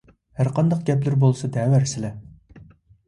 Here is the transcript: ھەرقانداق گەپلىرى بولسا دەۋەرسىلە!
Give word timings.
ھەرقانداق 0.39 0.81
گەپلىرى 0.87 1.19
بولسا 1.25 1.51
دەۋەرسىلە! 1.59 2.11